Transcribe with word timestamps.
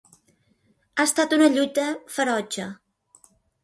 Ha 0.95 1.05
estat 1.05 1.37
una 1.39 1.51
lluita 1.59 1.87
ferotge. 2.17 2.71